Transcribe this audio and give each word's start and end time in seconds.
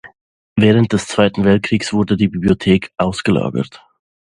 Während 0.55 0.93
des 0.93 1.05
Zweiten 1.05 1.43
Weltkriegs 1.43 1.93
wurde 1.93 2.17
die 2.17 2.27
Bibliothek 2.27 2.89
ausgelagert. 2.97 3.85